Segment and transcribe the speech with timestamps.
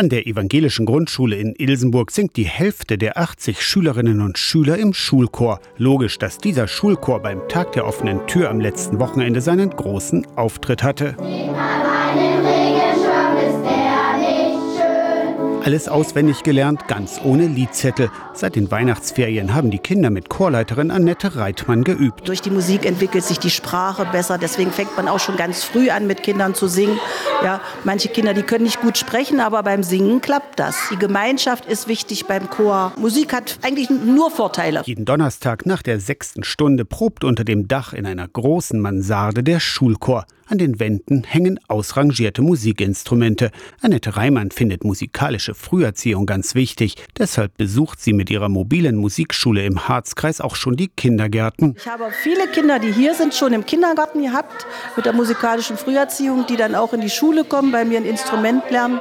[0.00, 4.94] An der evangelischen Grundschule in Ilsenburg singt die Hälfte der 80 Schülerinnen und Schüler im
[4.94, 5.60] Schulchor.
[5.76, 10.82] Logisch, dass dieser Schulchor beim Tag der offenen Tür am letzten Wochenende seinen großen Auftritt
[10.82, 11.16] hatte.
[15.62, 18.10] Alles auswendig gelernt, ganz ohne Liedzettel.
[18.32, 22.26] Seit den Weihnachtsferien haben die Kinder mit Chorleiterin Annette Reitmann geübt.
[22.26, 24.38] Durch die Musik entwickelt sich die Sprache besser.
[24.38, 26.98] Deswegen fängt man auch schon ganz früh an, mit Kindern zu singen.
[27.44, 30.76] Ja, manche Kinder, die können nicht gut sprechen, aber beim Singen klappt das.
[30.90, 32.92] Die Gemeinschaft ist wichtig beim Chor.
[32.96, 34.82] Musik hat eigentlich nur Vorteile.
[34.86, 39.60] Jeden Donnerstag nach der sechsten Stunde probt unter dem Dach in einer großen Mansarde der
[39.60, 40.24] Schulchor.
[40.50, 43.52] An den Wänden hängen ausrangierte Musikinstrumente.
[43.82, 46.96] Annette Reimann findet musikalische Früherziehung ganz wichtig.
[47.16, 51.76] Deshalb besucht sie mit ihrer mobilen Musikschule im Harzkreis auch schon die Kindergärten.
[51.78, 56.46] Ich habe viele Kinder, die hier sind, schon im Kindergarten gehabt mit der musikalischen Früherziehung,
[56.48, 58.98] die dann auch in die Schule kommen, bei mir ein Instrument lernen.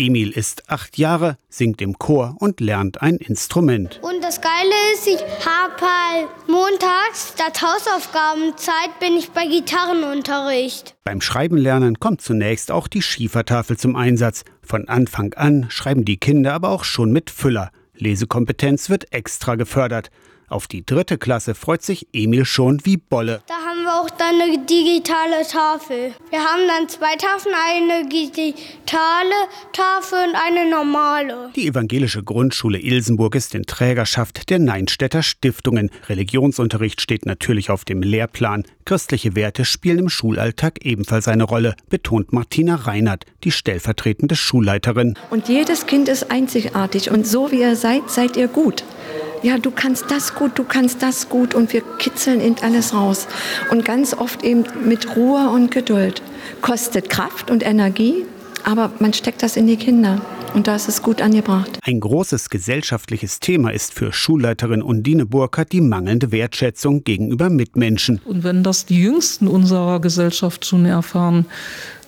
[0.00, 4.00] Emil ist acht Jahre, singt im Chor und lernt ein Instrument.
[4.02, 10.96] Und das Geile ist, ich habe halt montags, statt Hausaufgabenzeit, bin ich bei Gitarrenunterricht.
[11.04, 14.44] Beim Schreiben lernen kommt zunächst auch die Schiefertafel zum Einsatz.
[14.62, 17.70] Von Anfang an schreiben die Kinder aber auch schon mit Füller.
[17.94, 20.10] Lesekompetenz wird extra gefördert.
[20.50, 23.40] Auf die dritte Klasse freut sich Emil schon wie Bolle.
[23.46, 26.12] Da haben wir auch dann eine digitale Tafel.
[26.30, 29.30] Wir haben dann zwei Tafeln, eine digitale
[29.72, 31.50] Tafel und eine normale.
[31.54, 35.88] Die evangelische Grundschule Ilsenburg ist in Trägerschaft der Neinstädter Stiftungen.
[36.08, 38.64] Religionsunterricht steht natürlich auf dem Lehrplan.
[38.86, 45.16] Christliche Werte spielen im Schulalltag ebenfalls eine Rolle, betont Martina Reinhardt, die stellvertretende Schulleiterin.
[45.30, 48.82] Und jedes Kind ist einzigartig und so wie ihr seid, seid ihr gut
[49.42, 53.26] ja, du kannst das gut, du kannst das gut und wir kitzeln eben alles raus.
[53.70, 56.22] Und ganz oft eben mit Ruhe und Geduld.
[56.60, 58.24] Kostet Kraft und Energie,
[58.64, 60.20] aber man steckt das in die Kinder.
[60.52, 61.78] Und da ist es gut angebracht.
[61.82, 68.20] Ein großes gesellschaftliches Thema ist für Schulleiterin Undine Burkhardt die mangelnde Wertschätzung gegenüber Mitmenschen.
[68.24, 71.46] Und wenn das die Jüngsten unserer Gesellschaft schon erfahren,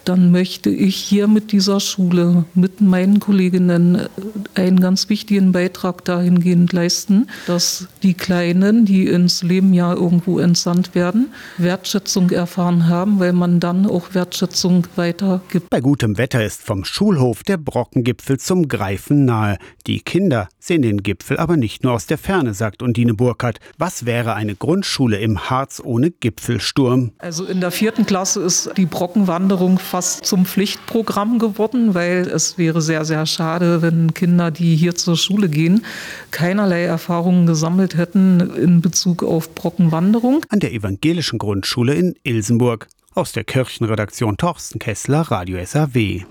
[0.04, 4.08] dann möchte ich hier mit dieser Schule, mit meinen Kolleginnen äh,
[4.54, 10.94] einen ganz wichtigen Beitrag dahingehend leisten, dass die Kleinen, die ins Leben ja irgendwo entsandt
[10.94, 15.70] werden, Wertschätzung erfahren haben, weil man dann auch Wertschätzung weitergibt.
[15.70, 19.58] Bei gutem Wetter ist vom Schulhof der Brockengipfel zum Greifen nahe.
[19.86, 23.58] Die Kinder sehen den Gipfel aber nicht nur aus der Ferne, sagt Undine Burkhardt.
[23.78, 27.12] Was wäre eine Grundschule im Harz ohne Gipfelsturm?
[27.18, 32.80] Also in der vierten Klasse ist die Brockenwanderung fast zum Pflichtprogramm geworden, weil es wäre
[32.80, 35.84] sehr, sehr schade, wenn Kinder, die hier zur Schule gehen,
[36.30, 40.46] keinerlei Erfahrungen gesammelt hätten in Bezug auf Brockenwanderung.
[40.48, 42.88] An der evangelischen Grundschule in Ilsenburg.
[43.14, 46.24] Aus der Kirchenredaktion Torsten Kessler, Radio SAW.